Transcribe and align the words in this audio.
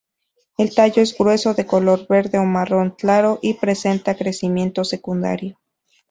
El 0.57 0.73
tallo 0.73 1.03
es 1.03 1.15
grueso, 1.15 1.53
de 1.53 1.67
color 1.67 2.07
verde 2.07 2.39
o 2.39 2.43
marrón 2.43 2.89
claro 2.97 3.37
y 3.43 3.53
presenta 3.53 4.15
crecimiento 4.15 4.83
secundario. 4.83 5.59